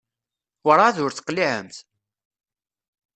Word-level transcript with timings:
Werɛad 0.65 0.95
ur 1.05 1.11
teqliɛemt? 1.13 1.77